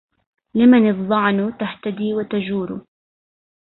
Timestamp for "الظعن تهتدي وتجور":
0.89-2.85